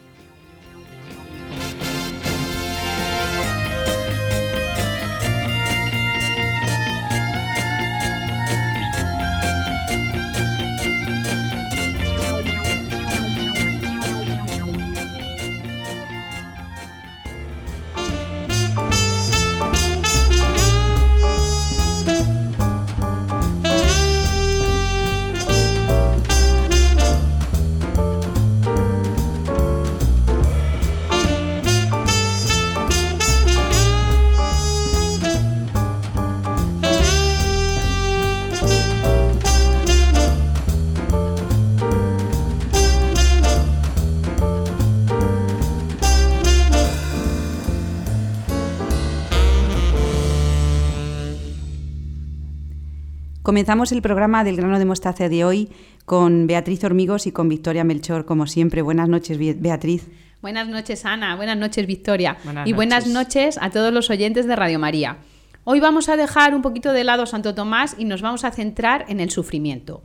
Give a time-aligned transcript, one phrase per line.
[53.54, 55.68] Comenzamos el programa del grano de mostaza de hoy
[56.06, 58.82] con Beatriz Hormigos y con Victoria Melchor, como siempre.
[58.82, 60.08] Buenas noches, Beatriz.
[60.42, 61.36] Buenas noches, Ana.
[61.36, 62.36] Buenas noches, Victoria.
[62.64, 65.18] y buenas noches a todos los oyentes de Radio María.
[65.62, 69.04] Hoy vamos a dejar un poquito de lado Santo Tomás y nos vamos a centrar
[69.06, 70.02] en el sufrimiento.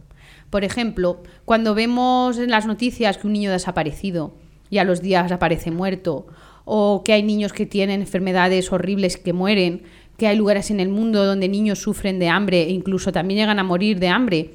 [0.51, 4.35] Por ejemplo, cuando vemos en las noticias que un niño ha desaparecido
[4.69, 6.27] y a los días aparece muerto,
[6.65, 9.81] o que hay niños que tienen enfermedades horribles que mueren,
[10.19, 13.57] que hay lugares en el mundo donde niños sufren de hambre e incluso también llegan
[13.57, 14.51] a morir de hambre.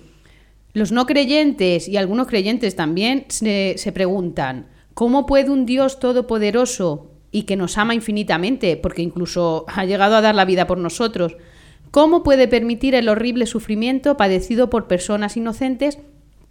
[0.75, 7.43] Los no creyentes y algunos creyentes también se, preguntan, ¿cómo puede un Dios todopoderoso y
[7.43, 11.37] que nos ama infinitamente, porque incluso ha llegado a dar la vida por nosotros,
[11.91, 15.99] ¿cómo puede permitir el horrible sufrimiento padecido por personas inocentes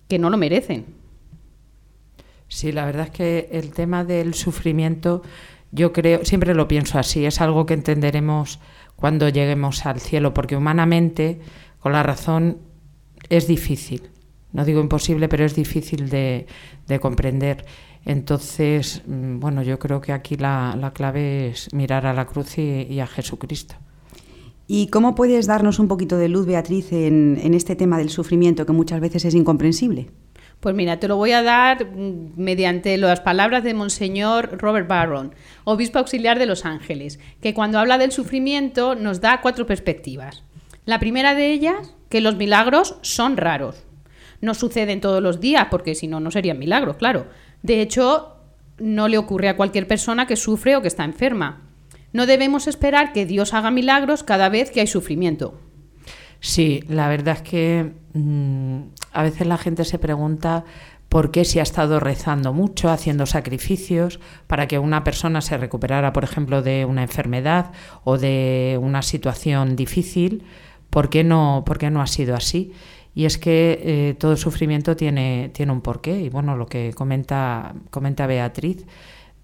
[0.09, 0.85] que no lo merecen?
[2.47, 5.21] Sí, la verdad es que el tema del sufrimiento,
[5.71, 8.59] yo creo, siempre lo pienso así, es algo que entenderemos
[9.03, 11.41] cuando lleguemos al cielo, porque humanamente,
[11.81, 12.59] con la razón,
[13.27, 14.03] es difícil.
[14.53, 16.47] No digo imposible, pero es difícil de,
[17.01, 17.65] comprender.
[18.05, 22.97] Entonces, mm, bueno, yo creo que aquí la, clave es mirar a la cruz y,
[23.01, 23.75] a Jesucristo.
[24.67, 28.65] ¿Y cómo puedes darnos un poquito de luz, Beatriz, en, en este tema del sufrimiento
[28.65, 30.07] que muchas veces es incomprensible?
[30.63, 35.35] Pues mira, te lo voy a dar mm, mediante las palabras de Monseñor Robert Barron,
[35.65, 40.45] obispo auxiliar de Los Ángeles, que cuando habla del sufrimiento nos da cuatro perspectivas.
[40.85, 43.83] La primera de ellas, que los milagros son raros.
[44.39, 47.27] No suceden todos los días, porque si no, no serían milagros, claro.
[47.61, 48.37] De hecho,
[48.77, 51.69] no le ocurre a cualquier persona que sufre o que está enferma.
[52.13, 55.59] No debemos esperar que Dios haga milagros cada vez que hay sufrimiento.
[56.43, 58.79] Sí, la verdad es que mm,
[59.13, 60.65] a veces la gente se pregunta
[61.07, 66.11] por qué si ha estado rezando mucho, haciendo sacrificios para que una persona se recuperara,
[66.11, 67.71] por ejemplo, de una enfermedad
[68.03, 70.43] o de una situación difícil,
[70.89, 72.73] ¿por qué no, por qué no ha sido así?
[73.15, 76.19] Y es que eh, todo sufrimiento tiene, tiene un porqué.
[76.19, 78.85] Y bueno, lo que comenta, comenta Beatriz,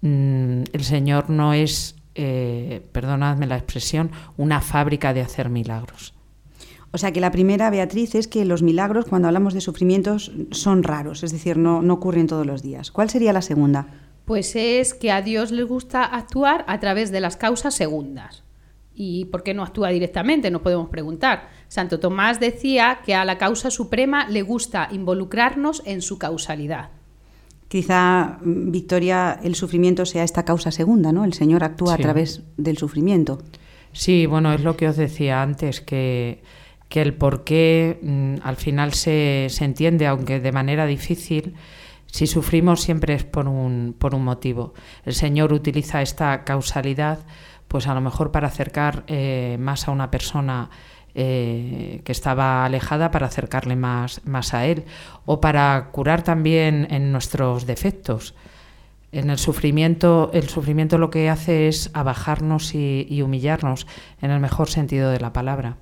[0.02, 6.19] mm, el Señor no es, eh, perdonadme la expresión, una fábrica de hacer milagros.
[6.92, 10.82] O sea que la primera, Beatriz, es que los milagros, cuando hablamos de sufrimientos, son
[10.82, 12.90] raros, es decir, no, no ocurren todos los días.
[12.90, 13.86] ¿Cuál sería la segunda?
[14.24, 18.44] Pues es que a Dios le gusta actuar a través de las causas segundas.
[18.94, 20.50] ¿Y por qué no actúa directamente?
[20.50, 21.48] Nos podemos preguntar.
[21.68, 26.90] Santo Tomás decía que a la causa suprema le gusta involucrarnos en su causalidad.
[27.68, 31.24] Quizá, mm, Victoria, el sufrimiento sea esta causa segunda, ¿no?
[31.24, 33.38] El Señor actúa a través del sufrimiento.
[33.92, 36.42] Sí, bueno, es lo que os decía antes, que
[36.90, 41.54] que el por qué mm, al final se, se, entiende, aunque de manera difícil.
[42.06, 44.74] Si sufrimos siempre es por un, por un motivo.
[45.04, 47.20] El Señor utiliza esta causalidad,
[47.68, 50.68] pues a lo mejor para acercar eh, más a una persona
[51.14, 54.84] eh, que estaba alejada para acercarle más, más a Él,
[55.26, 58.34] o para curar también en nuestros defectos.
[59.12, 63.86] En el sufrimiento, el sufrimiento lo que hace es abajarnos y humillarnos
[64.20, 65.76] en el mejor sentido de la palabra.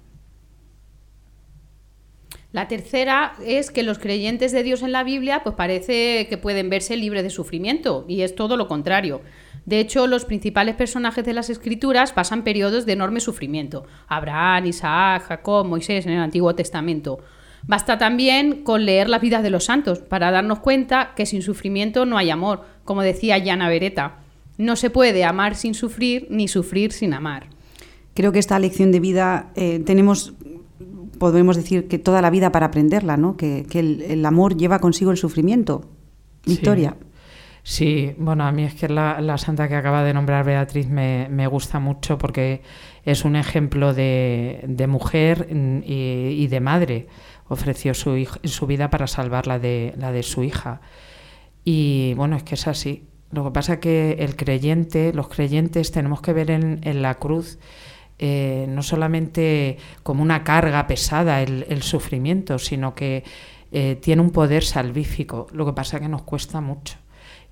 [2.50, 6.70] La tercera es que los creyentes de Dios en la Biblia pues parece que pueden
[6.70, 9.20] verse libres de sufrimiento y es todo lo contrario.
[9.66, 13.84] De hecho, los principales personajes de las escrituras pasan periodos de enorme sufrimiento.
[14.06, 17.18] Abraham, Isaac, Jacob, Moisés en el Antiguo Testamento.
[17.66, 22.06] Basta también con leer las vidas de los santos para darnos cuenta que sin sufrimiento
[22.06, 24.20] no hay amor, como decía Yana Beretta.
[24.56, 27.48] No se puede amar sin sufrir ni sufrir sin amar.
[28.14, 30.32] Creo que esta lección de vida eh, tenemos
[31.18, 33.36] podemos decir que toda la vida para aprenderla, ¿no?
[33.36, 35.90] Que, el, amor lleva consigo el sufrimiento.
[36.44, 36.96] Victoria.
[37.62, 38.14] Sí.
[38.18, 42.16] bueno, a mí es que la, santa que acaba de nombrar Beatriz me, gusta mucho
[42.16, 42.62] porque
[43.04, 47.06] es un ejemplo de, mujer y, de madre.
[47.48, 50.80] Ofreció su, su vida para salvar la de, la de su hija.
[51.64, 53.08] Y bueno, es que es así.
[53.30, 57.14] Lo que pasa es que el creyente, los creyentes tenemos que ver en, en la
[57.16, 57.58] cruz
[58.20, 63.22] eh, no solamente como una carga pesada el, sufrimiento, sino que
[63.70, 65.46] eh, tiene un poder salvífico.
[65.52, 66.96] Lo que pasa es que nos cuesta mucho.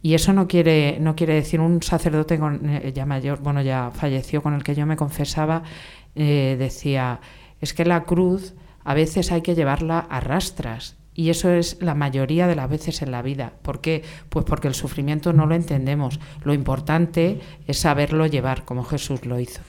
[0.03, 3.91] Y eso no quiere, no quiere decir un sacerdote con, eh, ya mayor, bueno, ya
[3.93, 5.63] falleció, con el que yo me confesaba,
[6.15, 7.21] decía,
[7.61, 8.55] es que la cruz
[8.85, 10.97] a veces hay que llevarla a rastras.
[11.15, 13.53] Y eso es la mayoría de las veces en la vida.
[13.63, 14.03] ¿Por qué?
[14.29, 16.21] Pues porque el sufrimiento no lo entendemos.
[16.45, 19.63] Lo importante es saberlo llevar, como Jesús lo hizo.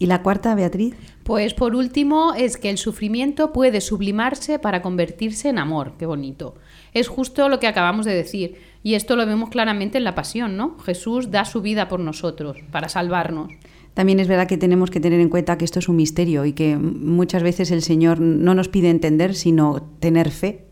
[0.00, 0.94] ¿Y la cuarta, Beatriz?
[1.24, 5.92] Pues por último es que el sufrimiento puede sublimarse para convertirse en amor.
[5.98, 6.54] Qué bonito.
[6.94, 8.54] Es justo lo que acabamos de decir.
[8.82, 10.78] Y esto lo vemos claramente en la pasión, ¿no?
[10.78, 13.52] Jesús da su vida por nosotros, para salvarnos.
[13.92, 16.54] También es verdad que tenemos que tener en cuenta que esto es un misterio y
[16.54, 20.64] que muchas veces el Señor no nos pide entender, sino tener fe,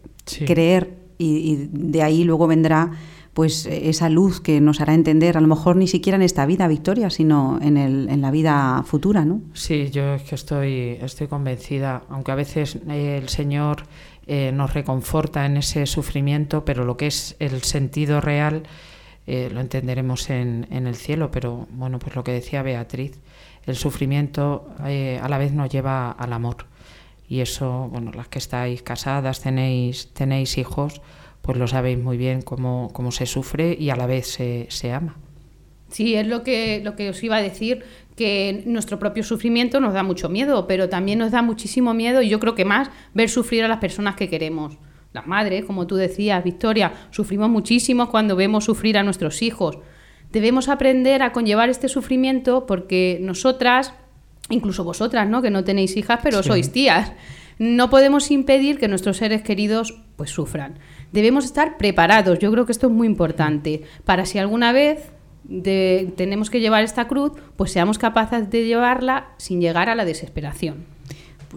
[0.46, 2.92] creer, y de ahí luego vendrá
[3.34, 6.66] pues esa luz que nos hará entender, a lo mejor ni siquiera en esta vida,
[6.66, 9.40] Victoria, sino en, el, en la vida futura, ¿no?
[9.52, 13.84] Sí, yo es que estoy, estoy convencida, aunque a veces el Señor
[14.26, 18.64] eh, nos reconforta en ese sufrimiento, pero lo que es el sentido real
[19.26, 23.20] eh, lo entenderemos en, en, el cielo, pero bueno, pues lo que decía Beatriz,
[23.66, 26.64] el sufrimiento eh, a la vez nos lleva al amor.
[27.28, 31.02] Y eso, bueno, las que estáis casadas, tenéis, tenéis hijos,
[31.42, 34.92] pues lo sabéis muy bien cómo, cómo se sufre y a la vez se, se
[34.92, 35.16] ama.
[35.90, 39.94] Sí, es lo que, lo que os iba a decir, que nuestro propio sufrimiento nos
[39.94, 43.30] da mucho miedo, pero también nos da muchísimo miedo, y yo creo que más, ver
[43.30, 44.76] sufrir a las personas que queremos.
[45.12, 49.78] Las madres, como tú decías, Victoria, sufrimos muchísimo cuando vemos sufrir a nuestros hijos.
[50.30, 53.94] Debemos aprender a conllevar este sufrimiento porque nosotras,
[54.50, 55.40] incluso vosotras, ¿no?
[55.40, 57.12] que no tenéis hijas, pero sois tías,
[57.58, 60.78] no podemos impedir que nuestros seres queridos pues sufran
[61.12, 62.38] debemos estar preparados.
[62.38, 65.12] Yo creo que esto es muy importante para si alguna vez
[66.16, 70.97] tenemos que llevar esta cruz, pues seamos capaces de llevarla sin llegar a la desesperación.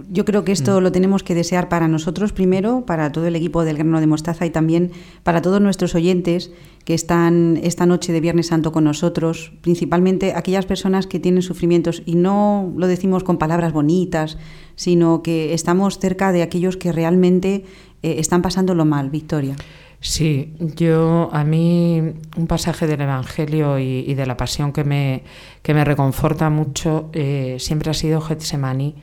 [0.10, 0.84] Yo creo que esto mm.
[0.84, 4.46] lo tenemos que desear para nosotros primero, para todo el equipo del grano de mostaza
[4.46, 4.92] y también
[5.24, 6.52] para todos nuestros oyentes
[6.86, 12.04] que están esta noche de Viernes Santo con nosotros, principalmente aquellas personas que tienen sufrimientos
[12.06, 14.38] y no lo decimos con palabras bonitas,
[14.76, 17.66] sino que estamos cerca de aquellos que realmente
[18.02, 19.56] eh, están pasándolo mal, Victoria.
[20.00, 22.02] Sí, yo a mí
[22.36, 25.22] un pasaje del Evangelio y, de la Pasión que me,
[25.62, 28.96] que me reconforta mucho eh, siempre ha sido Getsemani,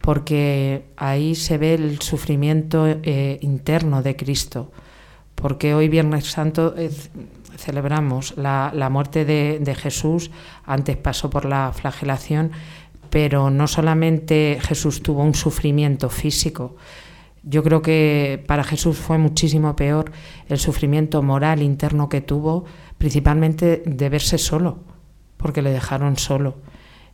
[0.00, 4.72] porque ahí se ve el sufrimiento eh, interno de Cristo,
[5.34, 6.74] porque hoy Viernes Santo
[7.56, 10.30] celebramos la, la muerte de, de Jesús,
[10.64, 12.52] antes pasó por la flagelación,
[13.10, 16.76] pero no solamente Jesús tuvo un sufrimiento físico,
[17.42, 20.12] yo creo que para Jesús fue muchísimo peor
[20.48, 22.64] el sufrimiento moral interno que tuvo,
[22.98, 24.80] principalmente de verse solo,
[25.36, 26.58] porque le dejaron solo.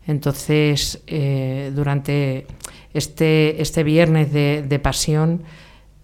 [0.06, 2.46] Entonces, eh, durante
[2.96, 5.42] este, este viernes de, de, pasión,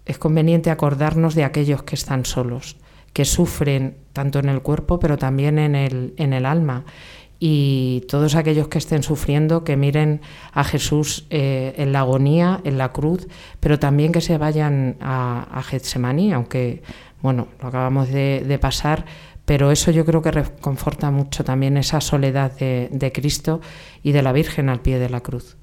[0.05, 2.77] es conveniente acordarnos de aquellos que están solos,
[3.13, 6.85] que sufren tanto en el cuerpo, pero también en el, en el alma
[7.45, 10.21] y todos aquellos que estén sufriendo que miren
[10.53, 13.27] a Jesús eh, en la agonía, en la cruz,
[13.59, 16.83] pero también que se vayan a, a Getsemaní, aunque
[17.21, 19.05] bueno, lo acabamos de, pasar,
[19.43, 23.59] pero eso yo creo que reconforta mucho también esa soledad de, de Cristo
[24.03, 25.57] y de la Virgen al pie de la cruz.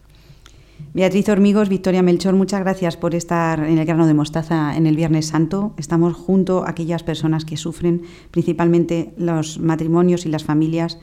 [0.92, 4.96] Beatriz Hormigos, Victoria Melchor, muchas gracias por estar en el grano de mostaza en el
[4.96, 5.72] Viernes Santo.
[5.76, 10.98] Estamos junto a aquellas personas que sufren, principalmente los matrimonios y las familias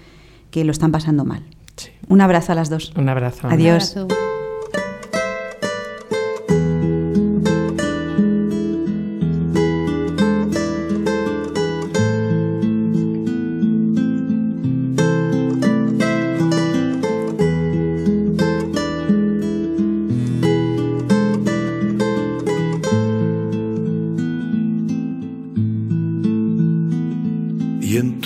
[0.52, 1.44] que lo están pasando mal.
[2.10, 2.94] Un abrazo a las dos.
[2.96, 3.48] Un abrazo.
[3.48, 3.96] Adiós.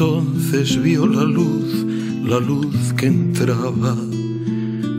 [0.01, 1.86] Entonces vio la luz,
[2.25, 3.96] la luz que entraba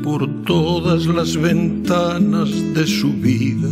[0.04, 3.68] por todas las ventanas de su vida.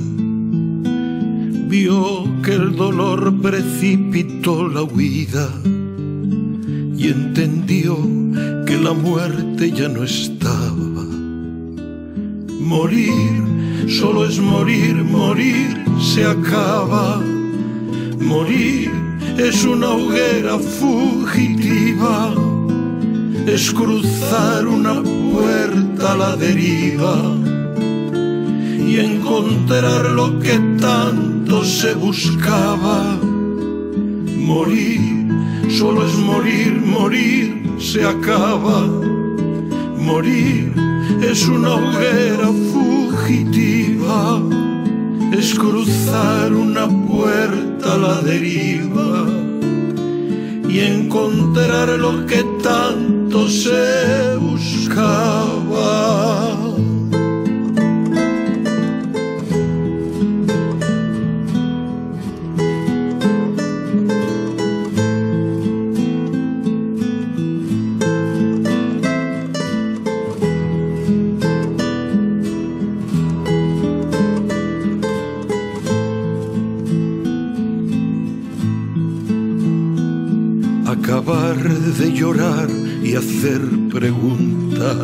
[1.68, 5.48] Vio que el dolor precipitó la huida
[6.96, 7.96] y entendió
[8.66, 11.04] que la muerte ya no estaba.
[12.60, 17.22] Morir, solo es morir, morir se acaba.
[18.18, 18.99] Morir
[19.48, 22.34] es una hoguera fugitiva,
[23.46, 27.16] es cruzar una puerta a la deriva
[28.86, 33.18] y encontrar lo que tanto se buscaba.
[34.36, 35.28] Morir
[35.70, 38.86] solo es morir, morir se acaba.
[39.96, 40.74] Morir
[41.22, 44.42] es una hoguera fugitiva,
[45.32, 49.26] es cruzar una puerta la deriva
[50.68, 55.39] y encontrar lo que tanto se buscaba.
[81.62, 82.68] De llorar
[83.02, 84.96] y hacer preguntas,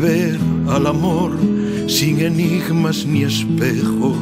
[0.00, 0.36] ver
[0.68, 1.32] al amor
[1.86, 4.16] sin enigmas ni espejos,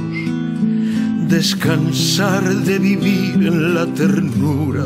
[1.29, 4.85] descansar de vivir en la ternura,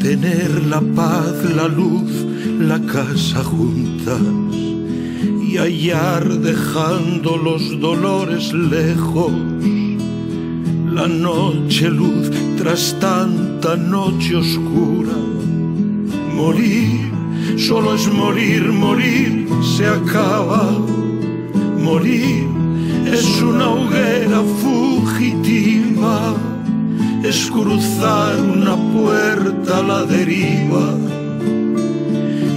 [0.00, 2.10] tener la paz, la luz,
[2.58, 4.20] la casa juntas.
[5.46, 9.32] Y hallar dejando los dolores lejos.
[10.92, 12.96] La noche luz tras
[13.64, 15.16] tanta noche oscura.
[16.34, 17.10] Morir,
[17.56, 20.70] solo es morir, morir se acaba.
[21.78, 22.46] Morir
[23.06, 26.34] es una hoguera fugitiva,
[27.22, 30.86] es cruzar una puerta a la deriva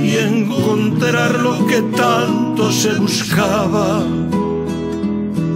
[0.04, 4.04] y encontrar lo que tanto se buscaba.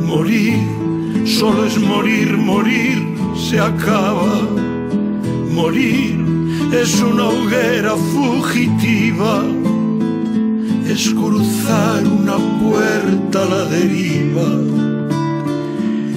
[0.07, 0.55] Morir
[1.25, 3.03] solo es morir, morir
[3.35, 4.60] se acaba.
[5.61, 6.17] Morir
[6.73, 9.43] es una hoguera fugitiva,
[10.87, 14.49] es cruzar una puerta a la deriva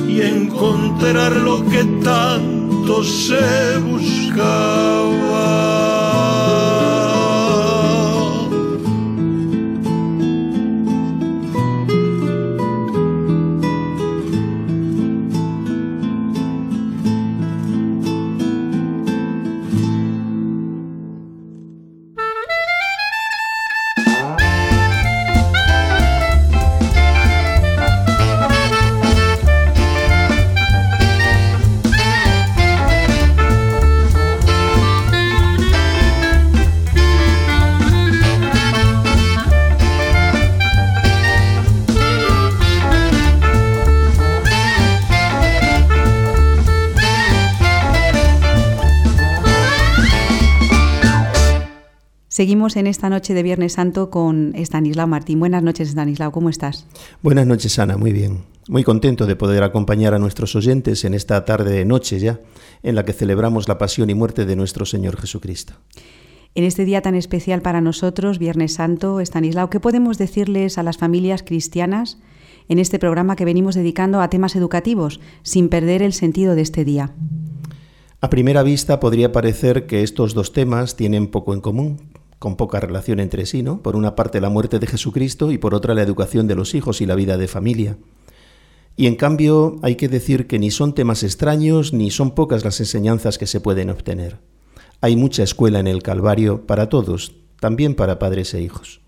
[0.09, 5.34] y encontrar lo que tanto se buscaba.
[52.35, 55.39] Seguimos en esta noche de Viernes Santo con Estanislao Martín.
[55.39, 56.85] Buenas noches, Estanislao, ¿cómo estás?
[57.23, 58.41] Buenas noches, Ana, muy bien.
[58.67, 62.41] Muy contento de poder acompañar a nuestros oyentes en esta tarde de noche ya,
[62.83, 65.75] en la que celebramos la pasión y muerte de nuestro Señor Jesucristo.
[66.57, 70.99] En este día tan especial para nosotros, Viernes Santo, Estanislao, ¿qué podemos decirles a las
[70.99, 72.19] familias cristianas
[72.69, 76.85] en este programa que venimos dedicando a temas educativos, sin perder el sentido de este
[76.85, 77.13] día?
[78.21, 82.81] A primera vista podría parecer que estos dos temas tienen poco en común, con poca
[82.81, 83.81] relación entre sí, ¿no?
[83.83, 87.01] Por una parte la muerte de Jesucristo y por otra la educación de los hijos
[87.01, 87.97] y la vida de familia.
[88.97, 92.79] Y en cambio hay que decir que ni son temas extraños ni son pocas las
[92.81, 94.39] enseñanzas que se pueden obtener.
[95.01, 99.01] Hay mucha escuela en el Calvario para todos, también para padres e hijos.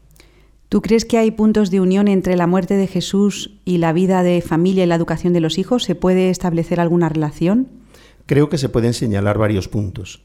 [0.68, 4.24] ¿Tú crees que hay puntos de unión entre la muerte de Jesús y la vida
[4.24, 5.84] de familia y la educación de los hijos?
[5.84, 7.68] ¿Se puede establecer alguna relación?
[8.26, 10.22] Creo que se pueden señalar varios puntos.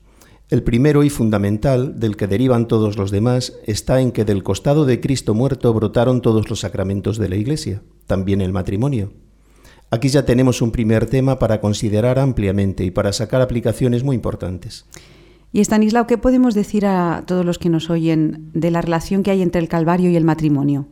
[0.52, 4.84] El primero y fundamental, del que derivan todos los demás, está en que del costado
[4.84, 9.14] de Cristo muerto brotaron todos los sacramentos de la Iglesia, también el matrimonio.
[9.92, 14.86] Aquí ya tenemos un primer tema para considerar ampliamente y para sacar aplicaciones muy importantes.
[15.54, 19.32] Y Estanislao, ¿qué podemos decir a todos los que nos oyen de la relación que
[19.32, 20.90] hay entre el Calvario y el matrimonio?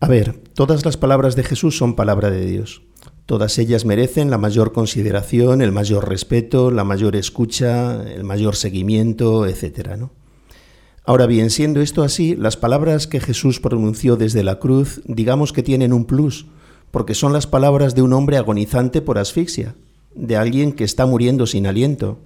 [0.00, 2.82] A ver, todas las palabras de Jesús son palabra de Dios.
[3.30, 9.46] Todas ellas merecen la mayor consideración, el mayor respeto, la mayor escucha, el mayor seguimiento,
[9.46, 9.90] etc.
[9.96, 10.10] ¿no?
[11.04, 15.62] Ahora bien, siendo esto así, las palabras que Jesús pronunció desde la cruz, digamos que
[15.62, 16.46] tienen un plus,
[16.90, 19.76] porque son las palabras de un hombre agonizante por asfixia,
[20.16, 22.18] de alguien que está muriendo sin aliento.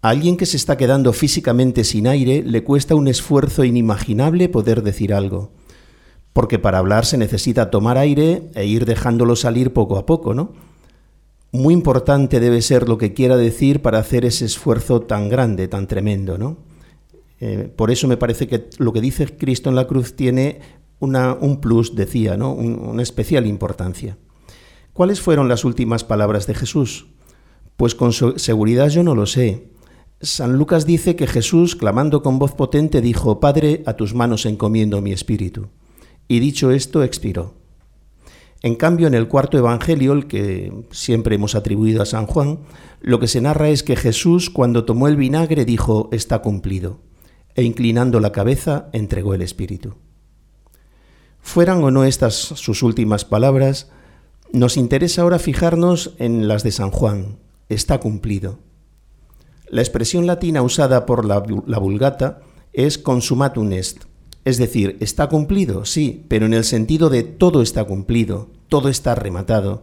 [0.00, 4.82] A alguien que se está quedando físicamente sin aire le cuesta un esfuerzo inimaginable poder
[4.82, 5.50] decir algo,
[6.36, 10.52] porque para hablar se necesita tomar aire e ir dejándolo salir poco a poco, ¿no?
[11.50, 15.86] Muy importante debe ser lo que quiera decir para hacer ese esfuerzo tan grande, tan
[15.86, 16.58] tremendo, ¿no?
[17.40, 20.60] Eh, por eso me parece que lo que dice Cristo en la cruz tiene
[21.00, 22.52] un plus, decía, ¿no?
[22.52, 24.18] una especial importancia.
[24.92, 27.06] ¿Cuáles fueron las últimas palabras de Jesús?
[27.78, 29.70] Pues con seguridad yo no lo sé.
[30.20, 35.00] San Lucas dice que Jesús, clamando con voz potente, dijo, Padre, a tus manos encomiendo
[35.00, 35.68] mi espíritu.
[36.28, 37.54] Y dicho esto, expiró.
[38.62, 42.60] En cambio, en el cuarto Evangelio, el que siempre hemos atribuido a San Juan,
[43.00, 47.00] lo que se narra es que Jesús, cuando tomó el vinagre, dijo, está cumplido,
[47.54, 49.94] e inclinando la cabeza, entregó el espíritu.
[51.40, 53.90] Fueran o no estas sus últimas palabras,
[54.52, 57.38] nos interesa ahora fijarnos en las de San Juan.
[57.68, 58.58] Está cumplido.
[59.68, 62.40] La expresión latina usada por la, vulgata
[62.72, 64.04] es consumatum est,
[64.46, 69.16] es decir, está cumplido, sí, pero en el sentido de todo está cumplido, todo está
[69.16, 69.82] rematado,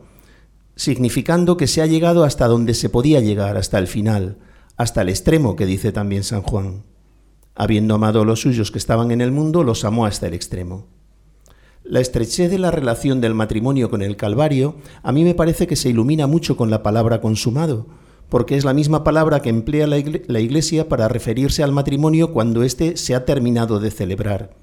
[0.78, 4.38] significando que se ha llegado hasta donde se podía llegar, hasta el final,
[4.78, 6.84] hasta el extremo que dice también San Juan.
[7.56, 10.88] Habiendo amado a los suyos que estaban en el mundo, los amó hasta el extremo.
[11.84, 15.76] La estrechez de la relación del matrimonio con el Calvario a mí me parece que
[15.76, 17.88] se ilumina mucho con la palabra consumado,
[18.30, 22.98] porque es la misma palabra que emplea la Iglesia para referirse al matrimonio cuando éste
[22.98, 24.56] se ha terminado de celebrar.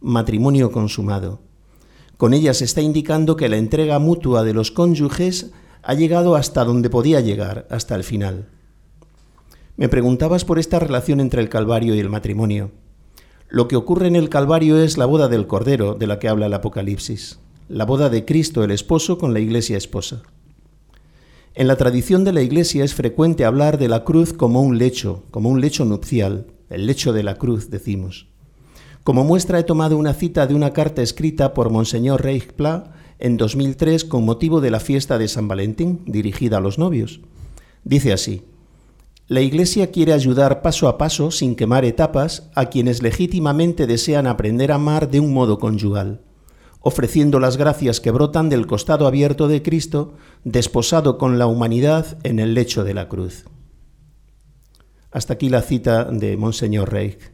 [0.00, 1.40] Matrimonio consumado.
[2.16, 5.52] Con ella se está indicando que la entrega mutua de los cónyuges
[5.82, 8.48] ha llegado hasta donde podía llegar, hasta el final.
[9.76, 12.70] Me preguntabas por esta relación entre el Calvario y el matrimonio.
[13.48, 16.46] Lo que ocurre en el Calvario es la boda del Cordero de la que habla
[16.46, 20.22] el Apocalipsis, la boda de Cristo el esposo con la iglesia esposa.
[21.56, 25.22] En la tradición de la iglesia es frecuente hablar de la cruz como un lecho,
[25.30, 28.26] como un lecho nupcial, el lecho de la cruz, decimos.
[29.04, 34.04] Como muestra he tomado una cita de una carta escrita por Monseñor Reichpla en 2003
[34.04, 37.20] con motivo de la fiesta de San Valentín, dirigida a los novios.
[37.84, 38.42] Dice así,
[39.28, 44.72] la Iglesia quiere ayudar paso a paso, sin quemar etapas, a quienes legítimamente desean aprender
[44.72, 46.20] a amar de un modo conyugal,
[46.84, 52.38] ofreciendo las gracias que brotan del costado abierto de Cristo, desposado con la humanidad en
[52.38, 53.46] el lecho de la cruz.
[55.10, 57.32] Hasta aquí la cita de Monseñor Reich.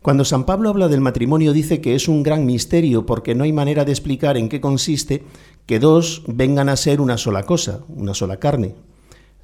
[0.00, 3.52] Cuando San Pablo habla del matrimonio dice que es un gran misterio porque no hay
[3.52, 5.24] manera de explicar en qué consiste
[5.66, 8.74] que dos vengan a ser una sola cosa, una sola carne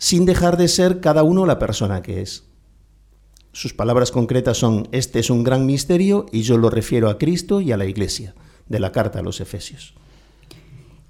[0.00, 2.44] sin dejar de ser cada uno la persona que es.
[3.52, 7.60] Sus palabras concretas son, este es un gran misterio y yo lo refiero a Cristo
[7.60, 8.34] y a la Iglesia,
[8.70, 9.92] de la carta a los Efesios.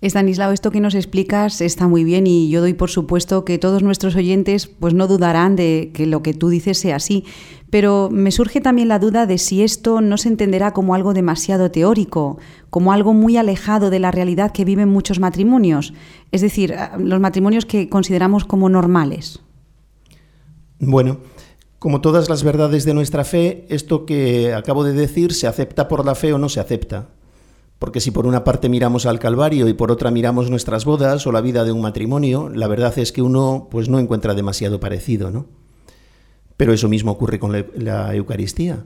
[0.01, 3.83] Estanislao, esto que nos explicas está muy bien y yo doy por supuesto que todos
[3.83, 7.27] nuestros oyentes pues no dudarán de que lo que tú dices sea así,
[7.69, 11.71] pero me surge también la duda de si esto no se entenderá como algo demasiado
[11.71, 12.39] teórico,
[12.71, 15.93] como algo muy alejado de la realidad que viven muchos matrimonios,
[16.33, 19.41] es decir, ah, los matrimonios que consideramos como normales.
[20.79, 21.19] Bueno,
[21.79, 26.07] como todas las verdades de nuestra fe, esto que acabo de decir se acepta por
[26.07, 27.11] la fe o no se acepta.
[27.81, 31.33] Porque si por una parte miramos al Calvario y por otra miramos nuestras bodas o
[31.33, 35.31] la vida de un matrimonio, la verdad es que uno pues no encuentra demasiado parecido,
[35.31, 35.47] ¿no?
[36.59, 38.85] Pero eso mismo ocurre con la, Eucaristía.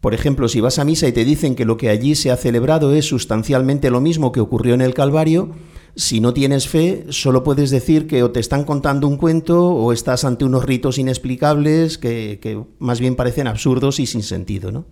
[0.00, 2.38] Por ejemplo, si vas a misa y te dicen que lo que allí se ha
[2.38, 5.50] celebrado es sustancialmente lo mismo que ocurrió en el Calvario,
[5.94, 9.92] si no tienes fe, solo puedes decir que o te están contando un cuento o
[9.92, 14.86] estás ante unos ritos inexplicables que, que más bien parecen absurdos y sin sentido, ¿no?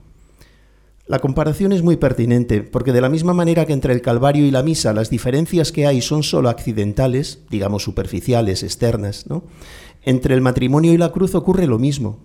[1.09, 4.51] La comparación es muy pertinente, porque de la misma manera que entre el Calvario y
[4.51, 9.45] la misa las diferencias que hay son solo accidentales, digamos superficiales, externas, ¿no?
[10.03, 12.25] entre el matrimonio y la cruz ocurre lo mismo.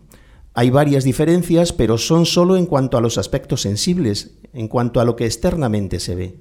[0.54, 5.06] Hay varias diferencias, pero son solo en cuanto a los aspectos sensibles, en cuanto a
[5.06, 6.40] lo que externamente se ve.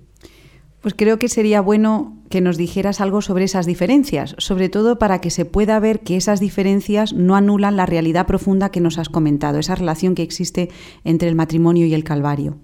[0.81, 5.21] Pues creo que sería bueno que nos dijeras algo sobre esas diferencias, sobre todo para
[5.21, 9.11] que se pueda ver que esas diferencias no anulan la realidad profunda que nos has
[9.11, 10.71] comentado, esa relación que existe
[11.05, 12.57] entre el matrimonio y el Calvario.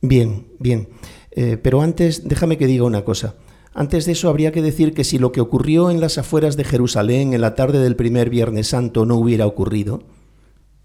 [0.00, 0.88] Bien, bien.
[1.32, 3.34] Eh, pero antes, déjame que diga una cosa.
[3.74, 6.64] Antes de eso habría que decir que si lo que ocurrió en las afueras de
[6.64, 10.02] Jerusalén en la tarde del primer Viernes Santo no hubiera ocurrido,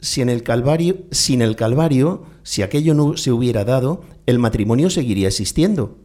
[0.01, 4.89] si en el Calvario, sin el Calvario, si aquello no se hubiera dado, el matrimonio
[4.89, 5.97] seguiría existiendo.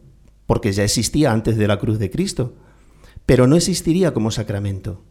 [0.47, 2.53] porque ya existía antes de la cruz de Cristo,
[3.25, 5.03] pero no existiría como sacramento.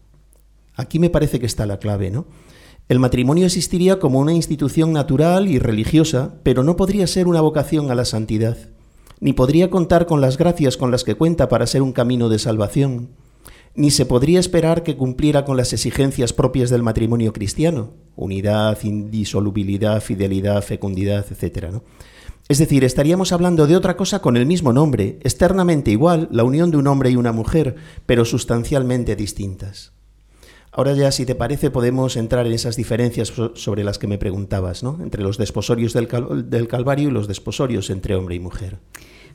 [0.74, 2.26] Aquí me parece que está la clave, ¿no?
[2.88, 7.90] El matrimonio existiría como una institución natural y religiosa, pero no podría ser una vocación
[7.90, 8.56] a la santidad,
[9.20, 12.38] ni podría contar con las gracias con las que cuenta para ser un camino de
[12.38, 13.10] salvación,
[13.76, 20.02] ni se podría esperar que cumpliera con las exigencias propias del matrimonio cristiano, unidad, indisolubilidad,
[20.02, 21.82] fidelidad, fecundidad, etc.
[22.48, 26.70] Es decir, estaríamos hablando de otra cosa con el mismo nombre, externamente igual, la unión
[26.70, 29.92] de un hombre y una mujer, pero sustancialmente distintas.
[30.72, 34.82] Ahora ya, si te parece, podemos entrar en esas diferencias sobre las que me preguntabas,
[34.82, 34.98] ¿no?
[35.02, 38.78] entre los desposorios del Calvario y los desposorios entre hombre y mujer.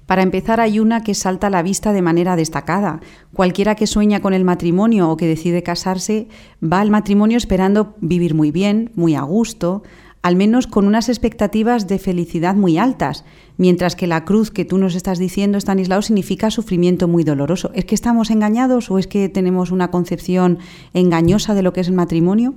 [0.05, 2.99] Para empezar, hay una que salta a la vista de manera destacada.
[3.33, 6.27] Cualquiera que sueña con el matrimonio o que decide casarse
[6.61, 9.83] va al matrimonio esperando vivir muy bien, muy a gusto,
[10.21, 13.25] al menos con unas expectativas de felicidad muy altas,
[13.57, 17.71] mientras que la cruz que tú nos estás diciendo, Stanislao, significa sufrimiento muy doloroso.
[17.73, 20.59] ¿Es que estamos engañados o es que tenemos una concepción
[20.93, 22.53] engañosa de lo que es el matrimonio?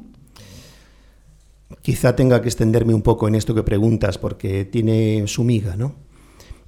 [1.82, 6.03] Quizá tenga que extenderme un poco en esto que preguntas, porque tiene su miga, ¿no?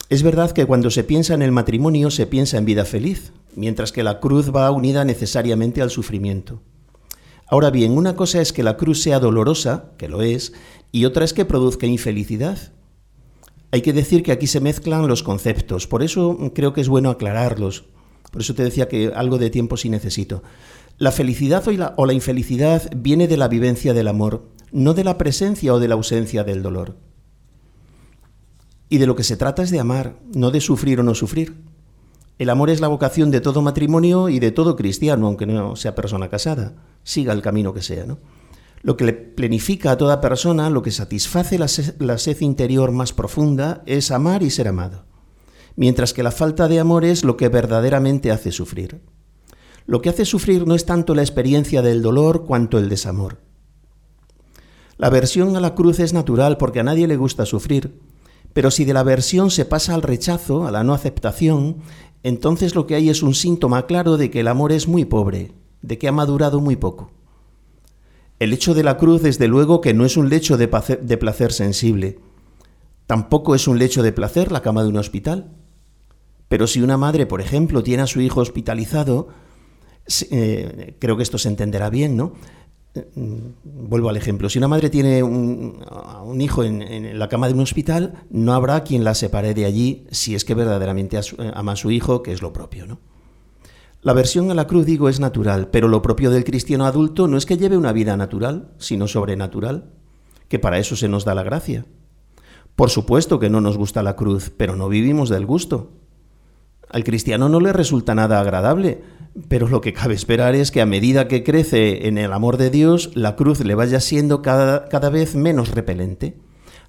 [0.09, 3.91] Es verdad que cuando se piensa en el matrimonio se piensa en vida feliz, mientras
[3.91, 6.63] que la cruz va unida necesariamente al sufrimiento.
[7.49, 10.53] Ahora bien, una cosa es que la cruz sea dolorosa, que lo es,
[10.93, 12.73] y otra es que produzca infelicidad.
[13.73, 17.11] Hay que decir que aquí se mezclan los conceptos, por eso creo que es bueno
[17.11, 17.87] aclararlos.
[18.31, 20.43] Por eso te decía que algo de tiempo sí necesito.
[20.99, 25.05] La felicidad o la, o la infelicidad viene de la vivencia del amor, no de
[25.05, 26.97] la presencia o de la ausencia del dolor.
[28.89, 31.57] Y de lo que se trata es de amar, no de sufrir o no sufrir.
[32.39, 35.95] El amor es la vocación de todo matrimonio y de todo cristiano, aunque no sea
[35.95, 38.05] persona casada, siga el camino que sea.
[38.05, 38.19] ¿no?
[38.83, 41.69] Lo que le plenifica a toda persona, lo que satisface la,
[42.19, 45.07] sed interior más profunda, es amar y ser amado,
[45.77, 49.01] mientras que la falta de amor es lo que verdaderamente hace sufrir.
[49.87, 53.39] Lo que hace sufrir no es tanto la experiencia del dolor cuanto el desamor.
[54.99, 57.99] La aversión a la cruz es natural porque a nadie le gusta sufrir,
[58.57, 61.77] pero si de la aversión se pasa al rechazo, a la no aceptación,
[62.23, 65.53] entonces lo que hay es un síntoma claro de que el amor es muy pobre,
[65.83, 67.11] de que ha madurado muy poco.
[68.39, 72.19] El hecho de la cruz, desde luego, que no es un lecho de placer, sensible.
[73.07, 75.53] Tampoco es un lecho de placer la cama de un hospital.
[76.49, 79.29] Pero si una madre, por ejemplo, tiene a su hijo hospitalizado,
[80.31, 82.33] eh, creo que esto se entenderá bien, ¿no?
[83.65, 88.25] Vuelvo al ejemplo, si una madre tiene un, hijo en, la cama de un hospital,
[88.31, 91.19] no habrá quien la separe de allí si es que verdaderamente
[91.55, 92.87] ama a su hijo, que es lo propio.
[92.87, 92.99] ¿no?
[94.03, 97.37] La versión a la cruz, digo, es natural, pero lo propio del cristiano adulto no
[97.37, 99.91] es que lleve una vida natural, sino sobrenatural,
[100.49, 101.87] que para eso se nos da la gracia.
[102.77, 105.93] Por supuesto que no nos gusta la cruz, pero no vivimos del gusto.
[106.89, 109.03] Al cristiano no le resulta nada agradable,
[109.49, 112.71] pero lo que cabe esperar es que a medida que crece en el amor de
[112.71, 116.39] Dios, la cruz le vaya siendo cada, cada vez menos repelente,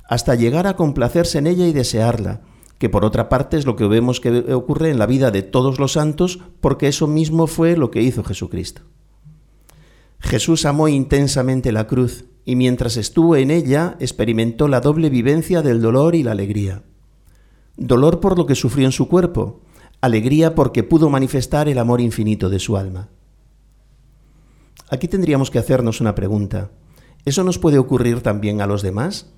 [0.08, 2.42] hasta llegar a complacerse en ella y desearla,
[2.78, 5.80] que por otra parte es lo que vemos que ocurre en la vida de todos
[5.80, 8.84] los santos, porque eso mismo fue lo que hizo Jesucristo.
[10.20, 15.82] Jesús amó intensamente la cruz y mientras estuvo en ella experimentó la doble vivencia del
[15.82, 16.84] dolor y la alegría.
[17.76, 19.62] Dolor por lo que sufrió en su cuerpo,
[20.02, 23.10] alegría porque pudo manifestar el amor infinito de su alma.
[24.90, 26.72] Aquí tendríamos que hacernos una pregunta.
[27.26, 29.34] ¿Eso nos puede ocurrir también a los demás?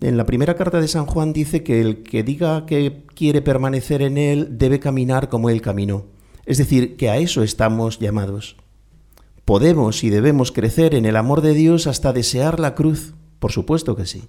[0.00, 4.02] En la primera carta de San Juan dice que el que diga que quiere permanecer
[4.02, 6.06] en él debe caminar como él caminó.
[6.46, 8.56] Es decir, que a eso estamos llamados.
[9.44, 13.14] Podemos y debemos crecer en el amor de Dios hasta desear la cruz.
[13.38, 14.24] Por supuesto que sí.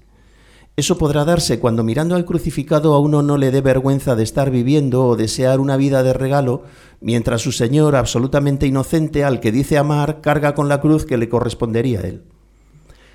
[0.78, 4.52] Eso podrá darse cuando mirando al crucificado a uno no le dé vergüenza de estar
[4.52, 6.64] viviendo o desear una vida de regalo,
[7.00, 11.30] mientras su Señor, absolutamente inocente, al que dice amar, carga con la cruz que le
[11.30, 12.24] correspondería a él.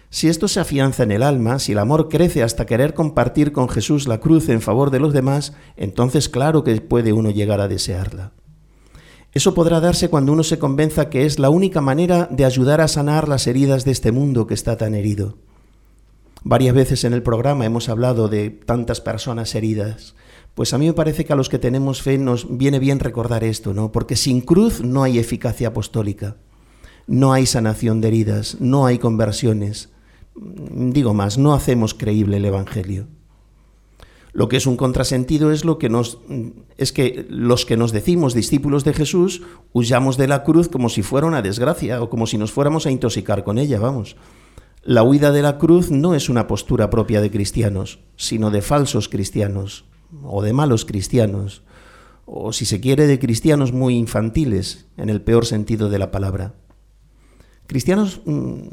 [0.08, 3.68] Si esto se afianza en el alma, si el amor crece hasta querer compartir con
[3.68, 7.68] Jesús la cruz en favor de los demás, entonces claro que puede uno llegar a
[7.68, 8.32] desearla.
[9.32, 12.88] Eso podrá darse cuando uno se convenza que es la única manera de ayudar a
[12.88, 15.36] sanar las heridas de este mundo que está tan herido.
[16.42, 20.14] Varias veces en el programa hemos hablado de tantas personas heridas.
[20.54, 23.44] Pues a mí me parece que a los que tenemos fe nos viene bien recordar
[23.44, 23.92] esto, ¿no?
[23.92, 26.36] Porque sin cruz no hay eficacia apostólica,
[27.06, 29.90] no hay sanación de heridas, no hay conversiones.
[30.34, 33.06] Digo más, no hacemos creíble el Evangelio.
[34.32, 36.18] Lo que es un contrasentido es lo que nos
[36.78, 41.02] es que los que nos decimos discípulos de Jesús huyamos de la cruz como si
[41.02, 44.16] fuera una desgracia o como si nos fuéramos a intoxicar con ella, vamos.
[44.82, 49.10] La huida de la cruz no es una postura propia de cristianos, sino de falsos
[49.10, 49.84] cristianos,
[50.22, 51.62] o de malos cristianos,
[52.24, 56.54] o si se quiere de cristianos muy infantiles, en el peor sentido de la palabra.
[57.66, 58.68] Cristianos, mm,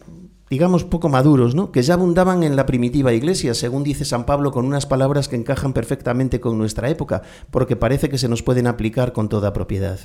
[0.49, 1.73] digamos, poco maduros, ¿no?
[1.73, 5.35] que ya abundaban en la primitiva iglesia, según dice San Pablo, con unas palabras que
[5.35, 9.99] encajan perfectamente con nuestra época, porque parece que se nos pueden aplicar con toda propiedad.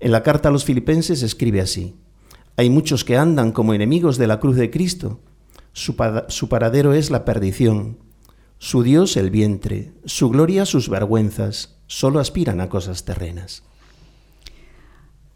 [0.00, 1.96] En la carta a los filipenses escribe así,
[2.58, 5.20] hay muchos que andan como enemigos de la cruz de Cristo,
[5.72, 7.98] su, paradero es la perdición,
[8.58, 13.62] su Dios el vientre, su gloria sus vergüenzas, solo aspiran a cosas terrenas.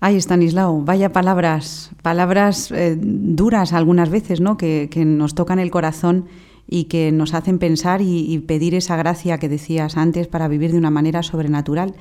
[0.01, 4.57] Ay, Stanislao, vaya palabras, palabras eh, duras algunas veces, ¿no?
[4.57, 6.27] Que, nos tocan el corazón
[6.69, 10.79] y que nos hacen pensar y, pedir esa gracia que decías antes para vivir de
[10.79, 11.95] una manera sobrenatural.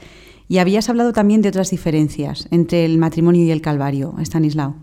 [0.47, 4.77] Y habías hablado también de otras diferencias entre el matrimonio y el calvario, Stanislao.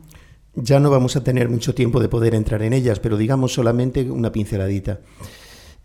[0.61, 4.11] Ya no vamos a tener mucho tiempo de poder entrar en ellas, pero digamos solamente
[4.11, 5.01] una pinceladita.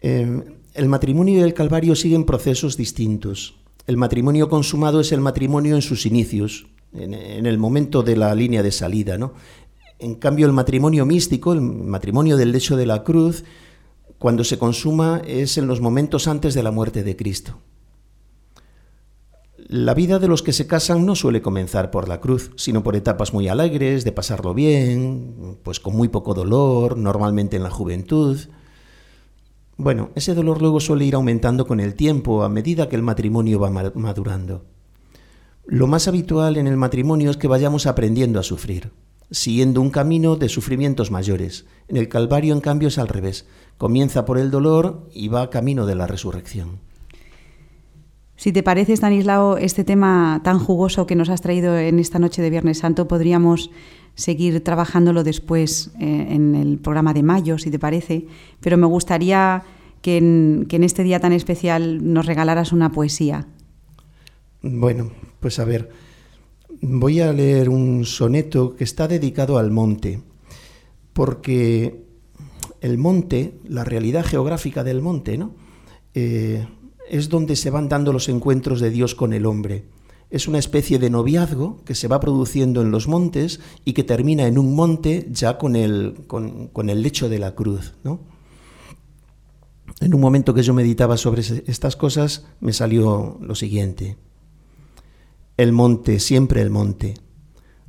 [0.01, 3.55] Em, el matrimonio y el calvario siguen procesos distintos.
[3.85, 8.63] El matrimonio consumado es el matrimonio en sus inicios, en, el momento de la línea
[8.63, 9.17] de salida.
[9.17, 9.33] ¿no?
[9.99, 13.43] En cambio, el matrimonio místico, el matrimonio del lecho de la cruz,
[14.17, 17.59] cuando se consuma es en los momentos antes de la muerte de Cristo.
[19.75, 22.95] La vida de los que se casan no suele comenzar por la cruz, sino por
[22.95, 28.37] etapas muy alegres, de pasarlo bien, pues con muy poco dolor, normalmente en la juventud.
[29.75, 33.59] Bueno, ese dolor luego suele ir aumentando con el tiempo a medida que el matrimonio
[33.59, 34.63] va madurando.
[35.65, 38.91] Lo más habitual en el matrimonio es que vayamos aprendiendo a sufrir,
[39.31, 41.65] siguiendo un camino de sufrimientos mayores.
[41.87, 43.47] En el Calvario, en cambio, es al revés.
[43.79, 46.92] Comienza por el dolor y va camino de la resurrección.
[48.35, 52.41] Si te parece, Stanislao, este tema tan jugoso que nos has traído en esta noche
[52.41, 53.69] de Viernes Santo, podríamos
[54.15, 58.27] seguir trabajándolo después eh, en el programa de mayo, si te parece,
[58.59, 59.63] pero me gustaría
[60.01, 63.47] que en este día tan especial nos regalaras una poesía.
[64.61, 65.91] Bueno, pues a ver,
[66.81, 70.19] voy a leer un soneto que está dedicado al monte,
[71.13, 72.03] porque
[72.81, 75.55] el monte, la realidad geográfica del monte, ¿no?
[76.13, 76.65] Eh,
[77.09, 79.85] es donde se van dando los encuentros de Dios con el hombre.
[80.29, 84.47] Es una especie de noviazgo que se va produciendo en los montes y que termina
[84.47, 87.93] en un monte ya con el, con, con el lecho de la cruz.
[88.03, 88.19] ¿no?
[89.99, 94.17] En un momento que yo meditaba sobre estas cosas, me salió lo siguiente.
[95.55, 97.13] El monte, siempre el monte.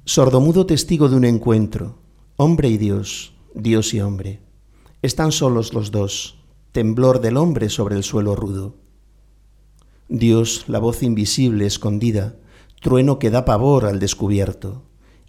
[0.04, 1.98] Sordomudo testigo de un encuentro.
[2.36, 4.42] Hombre y Dios, Dios y hombre.
[5.00, 6.38] Están solos los dos.
[6.72, 8.83] Temblor del hombre sobre el suelo rudo.
[10.18, 12.36] Dios, la voz invisible, escondida,
[12.80, 14.84] trueno que da pavor al descubierto,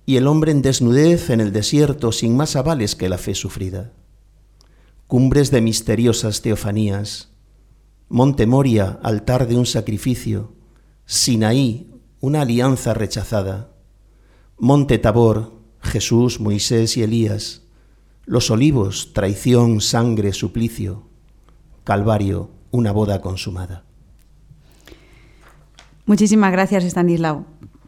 [0.06, 3.94] y el hombre en desnudez en el desierto sin más avales que la fe sufrida.
[5.08, 7.30] Cumbres de misteriosas teofanías,
[8.10, 10.54] Monte Moria, altar de un sacrificio,
[11.06, 13.72] Sinaí, una alianza rechazada.
[14.58, 17.64] Monte Tabor, Jesús, Moisés y Elías.
[18.26, 21.08] Los olivos, traición, sangre, suplicio.
[21.84, 23.85] Calvario, una boda consumada.
[26.06, 27.46] Muchísimas gracias, Stanislao,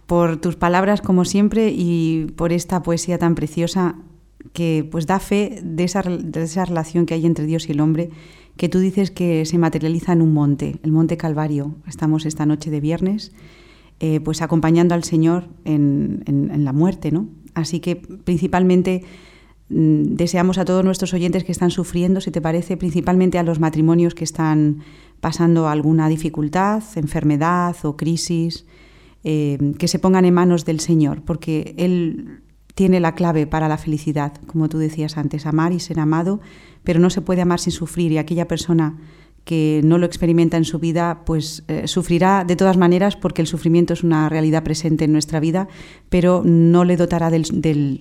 [0.08, 3.96] por tus palabras, como siempre, y por esta poesía tan preciosa
[4.54, 8.10] que pues da fe de esa, relación que hay entre Dios y el hombre,
[8.56, 11.76] que tú dices que se materializa en un monte, el Monte Calvario.
[11.86, 13.34] Estamos esta noche de viernes
[14.00, 16.24] eh, pues acompañando al Señor en,
[16.64, 17.28] la muerte, ¿no?
[17.54, 19.04] Así que principalmente
[19.70, 24.16] deseamos a todos nuestros oyentes que están sufriendo, si te parece, principalmente a los matrimonios
[24.16, 24.80] que están
[25.20, 28.66] pasando alguna dificultad, enfermedad o crisis,
[29.24, 32.42] eh, que se pongan en manos del Señor, porque Él
[32.76, 36.40] tiene la clave para la felicidad, como tú decías antes, amar y ser amado,
[36.84, 38.98] pero no se puede amar sin sufrir y aquella persona
[39.48, 43.48] que no lo experimenta en su vida, pues eh, sufrirá de todas maneras porque el
[43.48, 45.70] sufrimiento es una realidad presente en nuestra vida,
[46.10, 47.46] pero no le dotará del,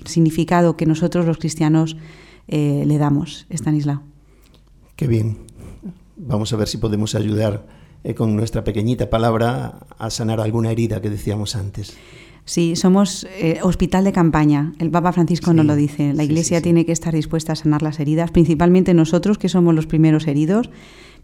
[0.04, 1.96] significado que nosotros los cristianos
[2.48, 4.02] eh, le damos, Estanislao.
[4.96, 5.38] Qué bien.
[6.16, 7.64] Vamos a ver si podemos ayudar
[8.02, 11.96] eh, con nuestra pequeñita palabra a sanar alguna herida que decíamos antes.
[12.44, 13.26] Sí, somos
[13.62, 14.72] hospital de campaña.
[14.78, 16.12] El Papa Francisco nos lo dice.
[16.12, 19.86] La Iglesia tiene que estar dispuesta a sanar las heridas, principalmente nosotros, que somos los
[19.86, 20.70] primeros heridos,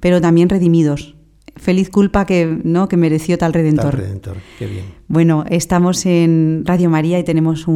[0.02, 1.16] pero también redimidos.
[1.54, 2.88] Feliz culpa que, ¿no?
[2.88, 3.92] que mereció tal redentor.
[3.92, 4.86] Tal redentor, qué bien.
[5.06, 7.66] Bueno, estamos en Radio María y tenemos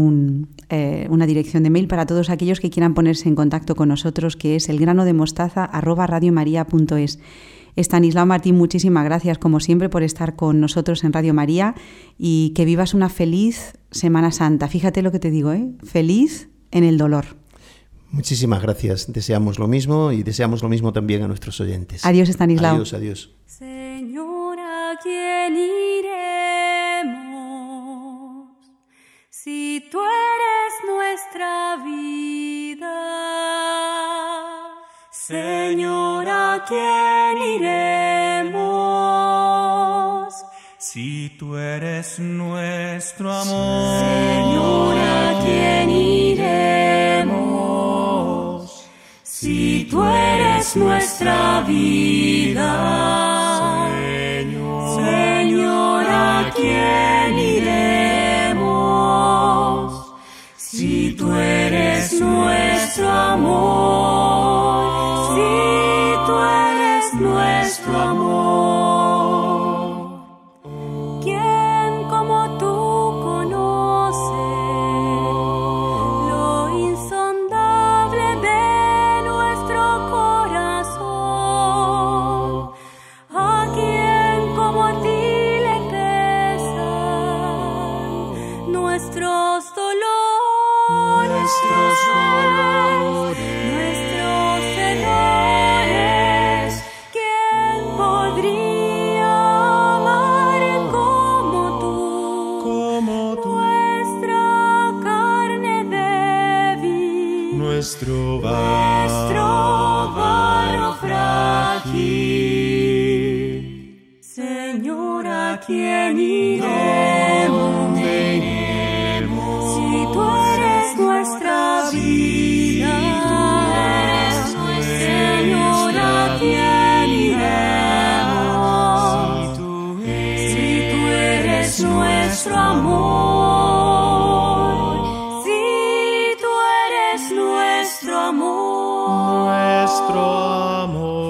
[0.69, 4.35] eh, una dirección de mail para todos aquellos que quieran ponerse en contacto con nosotros,
[4.35, 7.21] que es elgranodemostaza.radiomaría.es.
[7.77, 11.77] Estanislao Martín, muchísimas gracias como siempre por estar con nosotros en Radio María
[12.19, 14.67] y que vivas una feliz Semana Santa.
[14.67, 15.71] Fíjate lo que te digo, ¿eh?
[15.85, 17.46] Feliz en el dolor.
[18.11, 19.13] Muchísimas gracias.
[19.13, 22.05] Deseamos lo mismo y deseamos lo mismo también a nuestros oyentes.
[22.05, 22.77] Adiós, Estanislao.
[22.77, 23.31] Adiós, adiós.
[23.47, 26.17] Señor, ¿a quién iremos?
[29.31, 32.97] Si tú eres nuestra vida.
[35.11, 38.87] Señor, ¿a quién iremos?
[40.79, 44.05] Si tú eres nuestro amor.
[44.05, 46.26] Señor, ¿a quién iremos?
[50.75, 53.26] nuestra vida.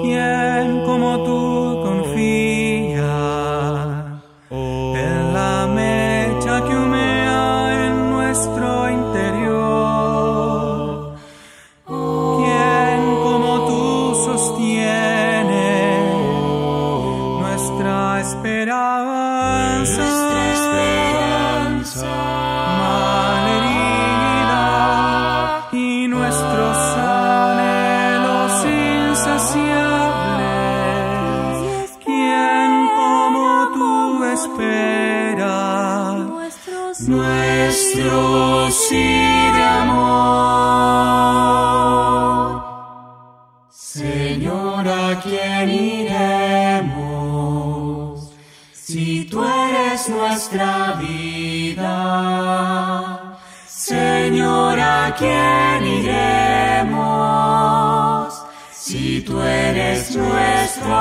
[0.07, 1.46] quien como tú.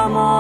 [0.07, 0.36] amor.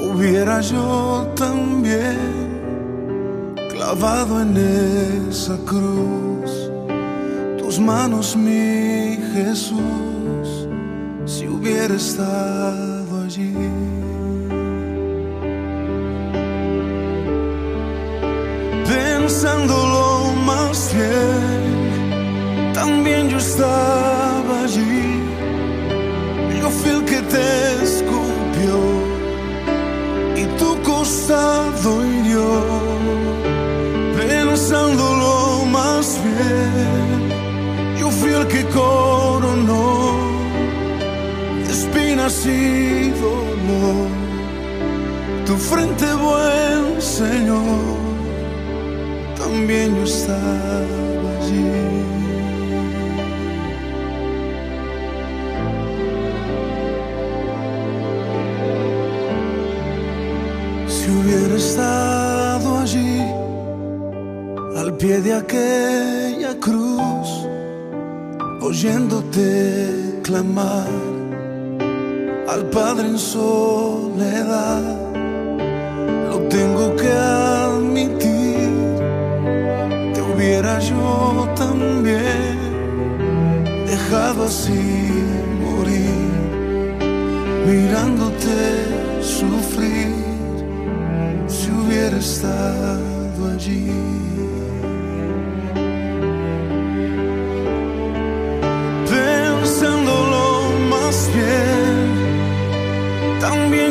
[0.00, 2.18] Hubiera yo también
[3.70, 4.56] clavado en
[5.28, 6.70] esa cruz,
[7.58, 10.68] tus manos mi Jesús,
[11.24, 13.54] si hubiera estado allí.
[18.86, 25.22] Pensándolo más bien, también yo estaba allí,
[26.60, 28.19] yo fui el que te escupió y
[31.10, 32.48] costado hirió
[34.16, 40.12] pensándolo más bien, yo fui el que coronó
[41.64, 44.08] de espinas y dolor
[45.46, 47.98] tu frente, buen Señor.
[49.36, 50.99] También yo estaba
[65.22, 67.28] de aquella cruz,
[68.62, 70.88] oyéndote clamar
[72.48, 74.82] al Padre en soledad,
[76.30, 78.70] lo tengo que admitir,
[80.14, 82.58] te hubiera yo también
[83.86, 85.08] dejado así
[85.66, 86.30] morir,
[87.66, 88.58] mirándote
[89.20, 90.14] sufrir,
[91.46, 94.19] si hubiera estado allí.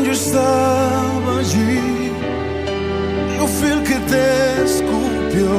[0.09, 2.11] Yo estaba allí,
[3.37, 5.51] yo fui el que te escupió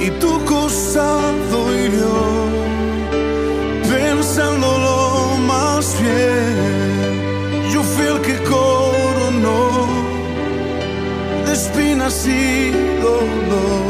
[0.00, 2.16] y tu costado hirió,
[3.88, 9.86] pensándolo más bien, yo fui el que coronó
[11.46, 12.72] de espinas y
[13.02, 13.89] dolor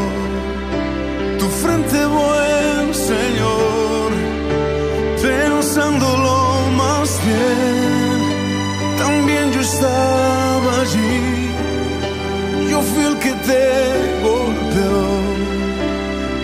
[13.51, 13.67] te
[14.27, 15.03] golpeó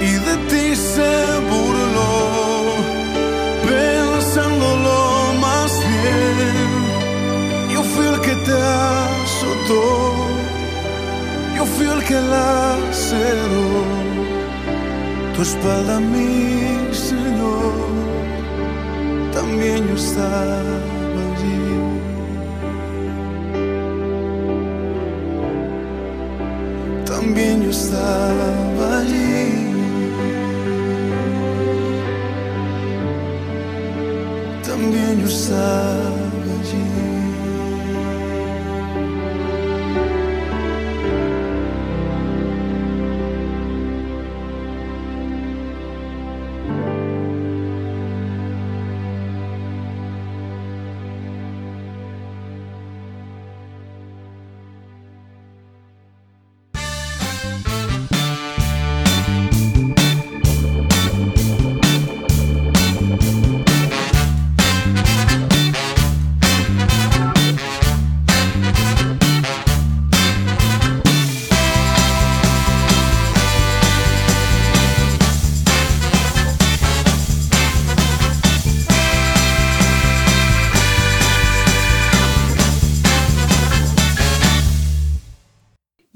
[0.09, 1.13] y de ti se
[1.51, 2.15] burló,
[3.71, 4.99] pensándolo
[5.47, 6.69] más bien,
[7.75, 8.57] yo fui el que te
[8.93, 9.85] azotó,
[11.57, 12.77] yo fui el que la
[13.09, 13.71] cerró.
[15.35, 17.75] Tu espalda, mi Señor,
[19.37, 20.76] también yo estaba
[27.97, 28.66] También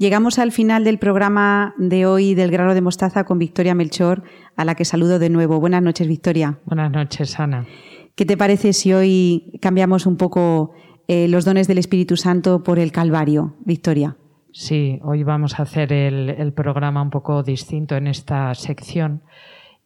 [0.01, 4.23] Llegamos al final del programa de hoy del grano de mostaza con Victoria Melchor,
[4.55, 5.59] a la que saludo de nuevo.
[5.59, 6.57] Buenas noches, Victoria.
[6.65, 7.67] Buenas noches, Ana.
[8.15, 10.71] ¿Qué te parece si hoy cambiamos un poco
[11.07, 14.17] eh, los dones del Espíritu Santo por el Calvario, Victoria?
[14.51, 19.21] Sí, hoy vamos a hacer el, el programa un poco distinto en esta sección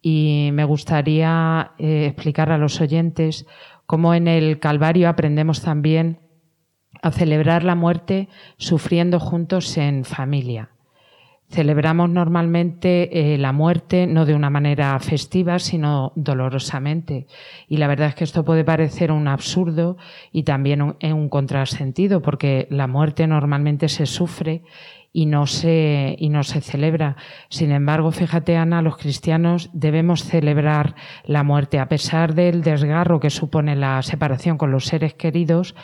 [0.00, 3.46] y me gustaría eh, explicar a los oyentes
[3.84, 6.20] cómo en el Calvario aprendemos también
[7.02, 10.70] a celebrar la muerte sufriendo juntos en familia.
[11.48, 17.28] Celebramos normalmente eh, la muerte no de una manera festiva, sino dolorosamente.
[17.68, 19.96] Y la verdad es que esto puede parecer un absurdo
[20.32, 24.62] y también un, un contrasentido, porque la muerte normalmente se sufre
[25.16, 27.16] y no se, y no se celebra.
[27.48, 30.94] Sin embargo, fíjate, Ana, los cristianos debemos celebrar
[31.24, 31.78] la muerte.
[31.78, 35.76] A pesar del desgarro que supone la separación con los seres queridos,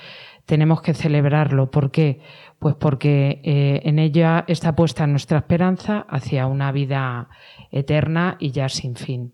[0.47, 1.71] tenemos que celebrarlo.
[1.71, 2.21] ¿Por qué?
[2.59, 7.29] Pues porque eh, en ella está puesta nuestra esperanza hacia una vida
[7.71, 9.33] eterna y ya sin fin.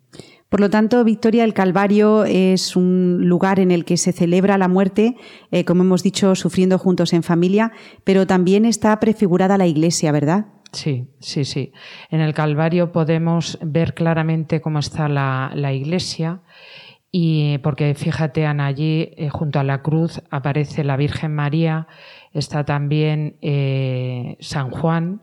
[0.48, 4.68] Por lo tanto, Victoria, el Calvario es un lugar en el que se celebra la
[4.68, 5.16] muerte,
[5.50, 7.72] eh, como hemos dicho, sufriendo juntos en familia,
[8.04, 10.46] pero también está prefigurada la Iglesia, ¿verdad?
[10.72, 11.72] Sí, sí, sí.
[12.10, 16.40] En el Calvario podemos ver claramente cómo está la, la Iglesia
[17.10, 21.88] y porque fíjate, Ana, allí eh, junto a la cruz aparece la Virgen María,
[22.34, 25.22] está también eh, San Juan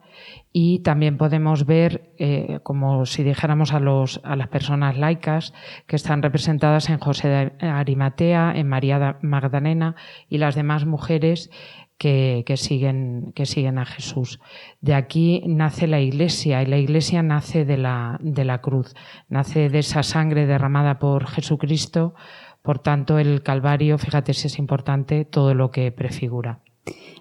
[0.52, 5.54] y también podemos ver, eh, como si dijéramos a, los, a las personas laicas,
[5.86, 9.96] que están representadas en José de Arimatea, en María Magdalena
[10.28, 11.52] y las demás mujeres
[11.98, 14.40] que, siguen, que siguen a Jesús.
[14.82, 18.94] De aquí nace la iglesia y la iglesia nace de la, de la cruz,
[19.30, 22.14] nace de esa sangre derramada por Jesucristo.
[22.62, 26.62] Por tanto, el Calvario, fíjate si es importante todo lo que prefigura.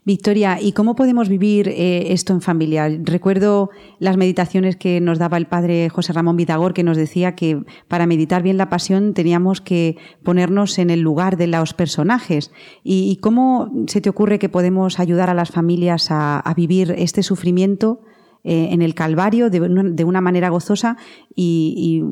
[0.07, 2.91] Victoria, ¿y cómo podemos vivir eh, esto en familia?
[3.03, 7.63] Recuerdo las meditaciones que nos daba el padre José Ramón Vitagor, que nos decía que
[7.89, 12.53] para meditar bien la pasión teníamos que ponernos en el lugar de los personajes.
[12.83, 18.01] ¿Y, cómo se te ocurre que podemos ayudar a las familias a vivir este sufrimiento?
[18.47, 19.59] Eh, en el Calvario de
[20.05, 20.99] una, manera gozosa
[21.35, 22.05] y,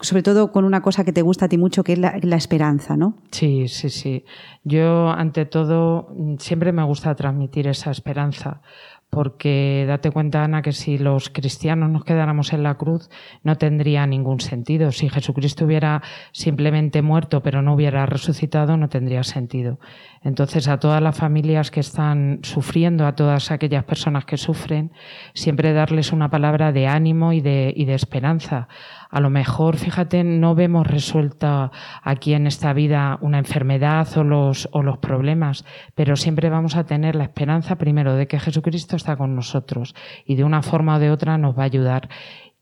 [0.00, 2.34] sobre todo con una cosa que te gusta a ti mucho, que es la, la
[2.34, 3.14] esperanza, ¿no?
[3.30, 4.24] Sí, sí, sí.
[4.64, 6.08] Yo, ante todo,
[6.38, 8.62] siempre me gusta transmitir esa esperanza
[9.10, 13.10] porque date cuenta, Ana, que si los cristianos nos quedáramos en la cruz
[13.42, 14.92] no tendría ningún sentido.
[14.92, 16.02] Si Jesucristo hubiera
[16.32, 19.80] simplemente muerto pero no hubiera resucitado, no tendría sentido.
[20.22, 24.92] Entonces, a todas las familias que están sufriendo, a todas aquellas personas que sufren,
[25.34, 28.68] siempre darles una palabra de ánimo y de, y de esperanza
[29.10, 34.68] a lo mejor, fíjate, no vemos resuelta aquí en esta vida una enfermedad o los,
[34.72, 35.64] o los problemas,
[35.96, 40.36] pero siempre vamos a tener la esperanza primero de que Jesucristo está con nosotros y
[40.36, 42.08] de una forma o de otra nos va a ayudar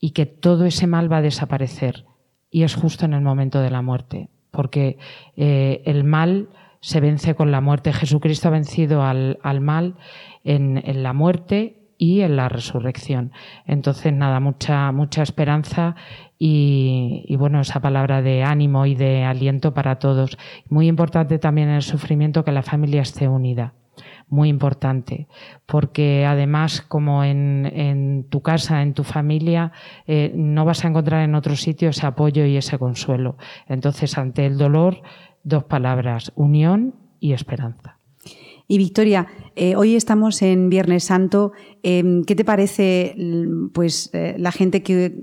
[0.01, 2.07] y que todo ese mal va a desaparecer.
[2.51, 4.99] Y es justo en el momento de la muerte, porque
[5.37, 6.49] eh, el mal
[6.81, 7.93] se vence con la muerte.
[7.93, 9.97] Jesucristo ha vencido al, al mal
[10.45, 13.33] en, en la muerte y en la resurrección.
[13.67, 15.97] Entonces, nada, mucha, mucha esperanza
[16.39, 20.39] y, bueno, esa palabra de ánimo y de aliento para todos.
[20.69, 23.75] Muy importante también en el sufrimiento que la familia esté unida.
[24.29, 25.27] Muy importante,
[25.67, 29.73] porque además, como en, tu casa, en tu familia,
[30.07, 33.37] eh, no vas a encontrar en otro sitio ese apoyo y ese consuelo.
[33.67, 35.03] Entonces, ante el dolor,
[35.43, 37.99] dos palabras, unión y esperanza.
[38.71, 39.27] Y Victoria,
[39.57, 41.53] eh, hoy estamos en Viernes Santo.
[41.83, 43.17] Em, ¿Qué te parece
[43.73, 45.15] pues, eh, la gente que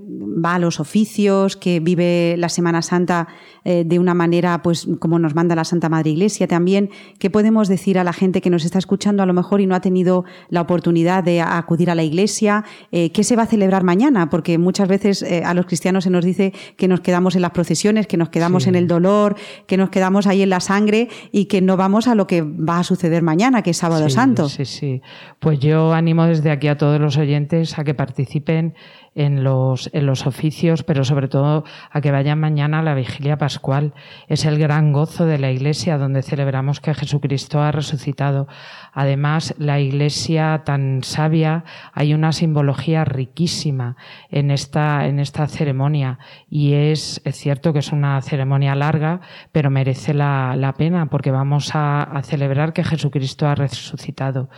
[0.43, 3.28] va a los oficios, que vive la Semana Santa
[3.64, 6.89] eh, de una manera pues, como nos manda la Santa Madre Iglesia también?
[7.20, 9.76] ¿Qué podemos decir a la gente que nos está escuchando a lo mejor y no
[9.76, 12.64] ha tenido la oportunidad de acudir a la iglesia?
[12.91, 14.30] ¿Qué se va a celebrar mañana?
[14.30, 18.08] Porque muchas veces a los cristianos se nos dice que nos quedamos en las procesiones,
[18.08, 19.36] que nos quedamos en el dolor,
[19.68, 22.80] que nos quedamos ahí en la sangre y que no vamos a lo que va
[22.80, 24.49] a suceder mañana, que es sábado santo.
[24.49, 25.01] Sí, sí.
[25.39, 28.74] Pues yo animo desde aquí a todos los oyentes a que participen
[29.16, 33.38] en los, en los oficios, pero sobre todo a que vayan mañana a la vigilia
[33.38, 33.93] pascual.
[34.28, 38.47] Es el gran gozo de la iglesia donde celebramos que Jesucristo ha resucitado.
[38.93, 41.63] Además, la iglesia tan sabia,
[41.93, 43.95] hay una simbología riquísima
[44.30, 49.22] en esta, en esta ceremonia y es, es cierto que es una ceremonia larga,
[49.53, 54.49] pero merece la, la pena porque vamos a, a celebrar que Jesucristo ha resucitado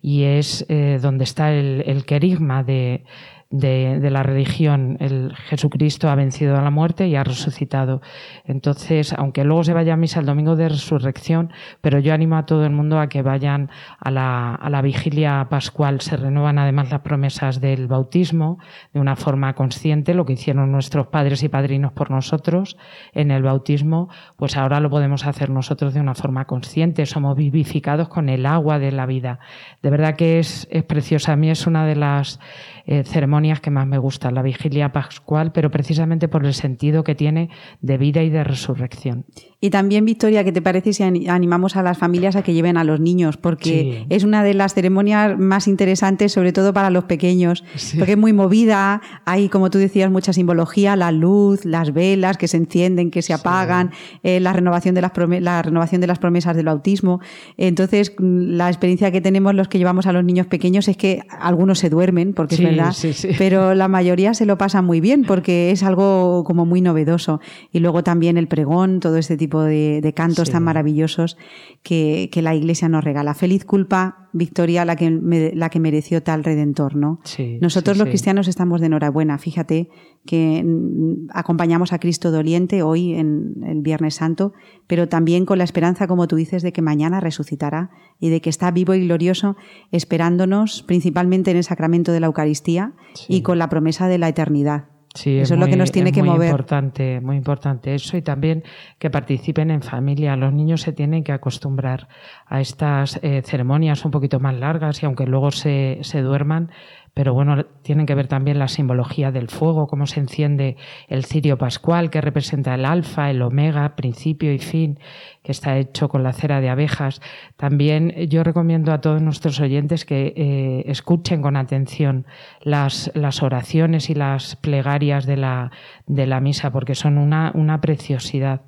[0.00, 3.04] y es eh, donde está el, el querigma de,
[3.50, 4.96] de, la religión.
[5.00, 8.02] El Jesucristo ha vencido a la muerte y ha resucitado.
[8.44, 12.46] Entonces, aunque luego se vaya a misa el domingo de resurrección, pero yo animo a
[12.46, 16.00] todo el mundo a que vayan a la, a la vigilia pascual.
[16.00, 18.58] Se renuevan además las promesas del bautismo
[18.92, 22.76] de una forma consciente, lo que hicieron nuestros padres y padrinos por nosotros
[23.12, 27.06] en el bautismo, pues ahora lo podemos hacer nosotros de una forma consciente.
[27.06, 29.38] Somos vivificados con el agua de la vida.
[29.82, 31.32] De verdad que es, es preciosa.
[31.32, 32.40] A mí es una de las
[32.84, 37.14] eh, ceremonias que más me gustan, la vigilia pascual, pero precisamente por el sentido que
[37.14, 39.24] tiene de vida y de resurrección.
[39.60, 42.84] Y también, Victoria, ¿qué te parece si animamos a las familias a que lleven a
[42.84, 43.36] los niños?
[43.36, 47.64] Porque es una de las ceremonias más interesantes, sobre todo para los pequeños,
[47.98, 52.46] porque es muy movida, hay, como tú decías, mucha simbología, la luz, las velas que
[52.46, 53.90] se encienden, que se apagan,
[54.22, 57.20] eh, la, renovación de las la renovación de las promesas del bautismo.
[57.56, 61.80] Entonces, la experiencia que tenemos los que llevamos a los niños pequeños es que algunos
[61.80, 62.94] se duermen, porque es verdad,
[63.38, 67.40] pero la mayoría se lo pasan muy bien, porque es algo como muy novedoso.
[67.72, 71.36] Y luego también el pregón, todo este tipo de, cantos tan maravillosos
[71.82, 73.34] que, la Iglesia nos regala.
[73.34, 77.20] Feliz culpa, Victoria, la que, la que mereció tal redentor, ¿no?
[77.60, 79.38] Nosotros los cristianos estamos de enhorabuena.
[79.38, 79.88] Fíjate
[80.26, 84.52] que mm, acompañamos a Cristo doliente hoy en el Viernes Santo,
[84.86, 87.90] pero también con la esperanza, como tú dices, de que mañana resucitará
[88.20, 89.56] y de que está vivo y glorioso
[89.90, 92.92] esperándonos principalmente en el sacramento de la Eucaristía
[93.28, 94.97] y con la promesa de la eternidad.
[95.14, 96.50] Sí, eso es, lo que nos tiene que muy mover.
[96.50, 98.62] Importante, muy importante eso y también
[98.98, 100.36] que participen en familia.
[100.36, 102.08] Los niños se tienen que acostumbrar
[102.46, 106.70] a estas eh, ceremonias un poquito más largas y aunque luego se, se duerman,
[107.14, 110.76] pero bueno, tienen que ver también la simbología del fuego, cómo se enciende
[111.08, 114.98] el cirio pascual, que representa el alfa, el omega, principio y fin,
[115.42, 117.20] que está hecho con la cera de abejas.
[117.56, 122.26] También yo recomiendo a todos nuestros oyentes que eh, escuchen con atención
[122.62, 125.70] las, las, oraciones y las plegarias de la,
[126.06, 128.62] de la misa, porque son una, una preciosidad.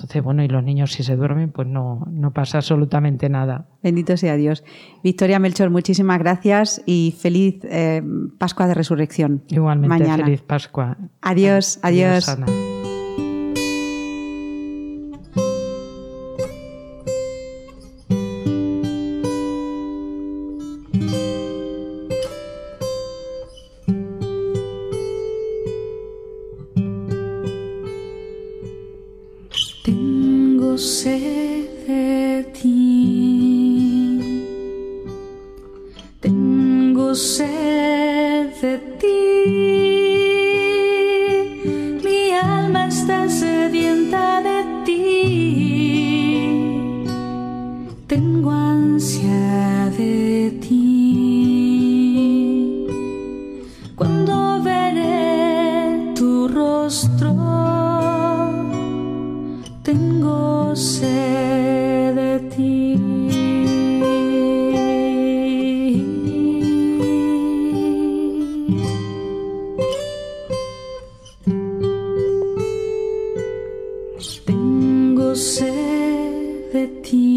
[0.00, 3.66] Entonces, bueno, y los niños si se duermen, pues no, no pasa absolutamente nada.
[3.82, 4.64] Bendito sea Dios.
[5.04, 8.02] Victoria Melchor, muchísimas gracias y feliz eh,
[8.38, 9.42] Pascua de Resurrección.
[9.48, 10.96] Igualmente, feliz Pascua.
[11.20, 12.26] Adiós, adiós.
[75.40, 75.72] sé
[76.70, 77.29] de ti.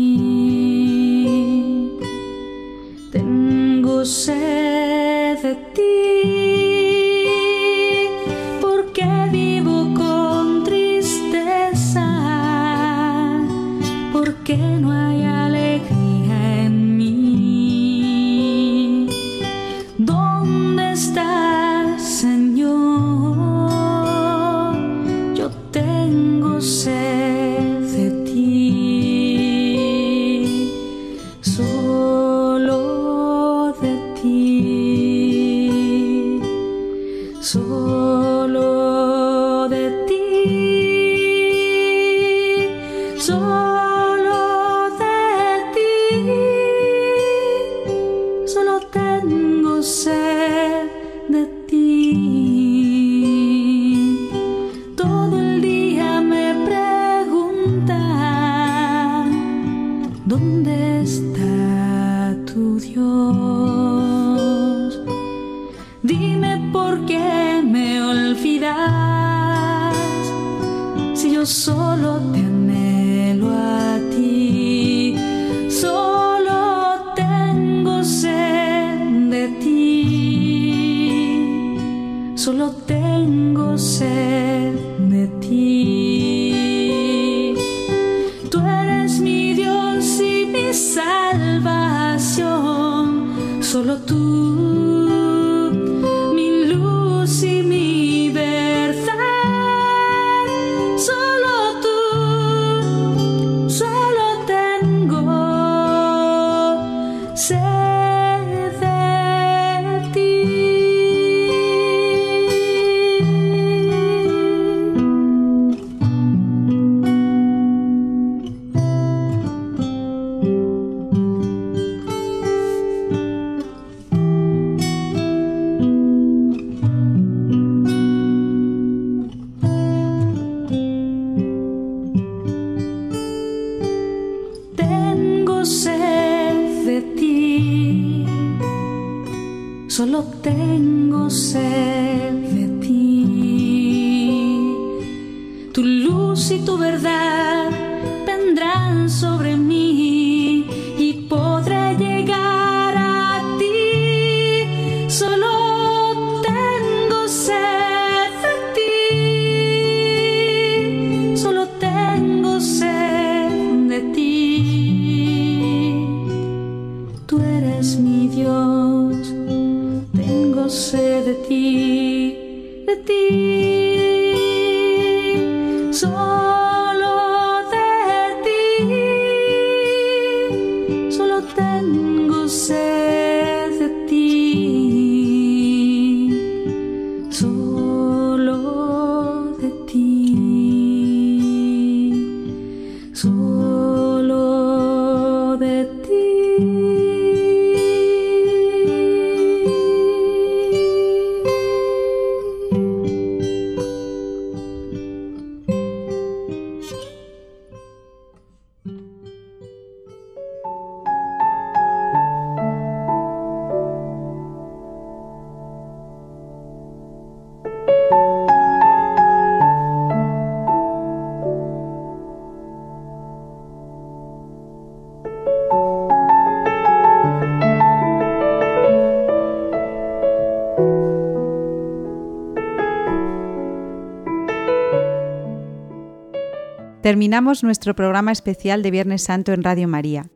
[237.03, 240.31] Terminamos nuestro programa especial de Viernes Santo en Radio María.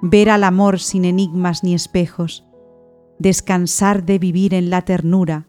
[0.00, 2.44] ver al amor sin enigmas ni espejos,
[3.18, 5.46] descansar de vivir en la ternura,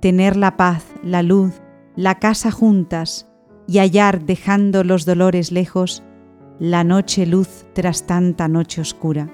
[0.00, 1.60] tener la paz, la luz,
[1.94, 3.30] la casa juntas
[3.66, 6.02] y hallar dejando los dolores lejos
[6.58, 9.28] la noche luz tras tanta noche oscura.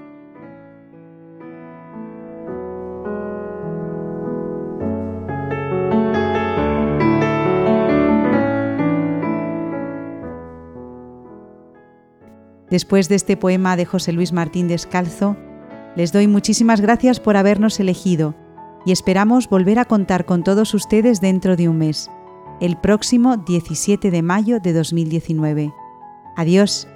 [12.70, 15.36] Después de este poema de José Luis Martín Descalzo,
[15.94, 18.34] les doy muchísimas gracias por habernos elegido
[18.86, 22.10] y esperamos volver a contar con todos ustedes dentro de un mes,
[22.60, 25.74] el próximo 17 de mayo de 2019.
[26.36, 26.88] Adiós.